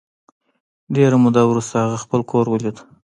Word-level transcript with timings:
ډېره 0.95 1.17
موده 1.23 1.41
وروسته 1.47 1.75
هغه 1.83 1.97
خپل 2.03 2.21
کور 2.31 2.45
ولید 2.49 2.77